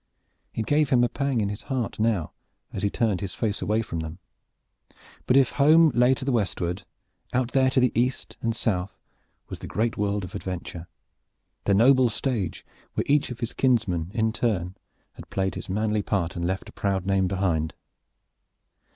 [0.55, 2.31] It gave him a pang in his heart now
[2.73, 4.17] as he turned his face away from them;
[5.27, 6.81] but if home lay to the westward,
[7.33, 8.89] out there to the eastward
[9.47, 10.87] was the great world of adventure,
[11.65, 14.75] the noble stage where each of his kinsmen in turn
[15.13, 17.75] had played his manly part and left a proud name behind.